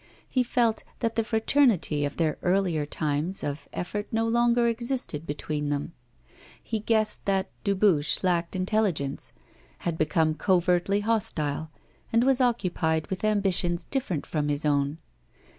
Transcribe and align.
He 0.27 0.41
felt 0.41 0.83
that 0.97 1.15
the 1.15 1.23
fraternity 1.23 2.05
of 2.05 2.17
the 2.17 2.35
earlier 2.41 2.87
times 2.87 3.43
of 3.43 3.69
effort 3.71 4.07
no 4.11 4.25
longer 4.27 4.67
existed 4.67 5.27
between 5.27 5.69
them. 5.69 5.93
He 6.63 6.79
guessed 6.79 7.25
that 7.25 7.51
Dubuche 7.63 8.23
lacked 8.23 8.55
intelligence, 8.55 9.31
had 9.85 9.99
become 9.99 10.33
covertly 10.33 11.01
hostile, 11.01 11.69
and 12.11 12.23
was 12.23 12.41
occupied 12.41 13.11
with 13.11 13.23
ambitions 13.23 13.85
different 13.85 14.25
from 14.25 14.49
his 14.49 14.65
own. 14.65 14.97